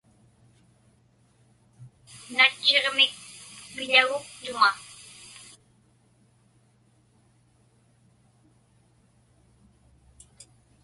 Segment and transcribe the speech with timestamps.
[2.35, 3.13] Natchiġmik
[3.73, 4.71] piḷaguktuŋa.